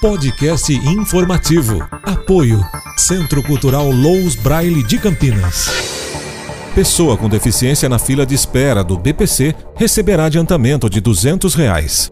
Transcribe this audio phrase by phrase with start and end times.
[0.00, 1.86] Podcast informativo.
[2.02, 2.64] Apoio.
[2.96, 5.68] Centro Cultural Lous Braille de Campinas.
[6.74, 11.54] Pessoa com deficiência na fila de espera do BPC receberá adiantamento de R$ 200.
[11.54, 12.10] Reais